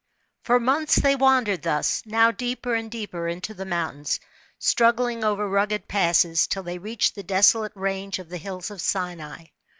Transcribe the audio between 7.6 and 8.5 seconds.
range of the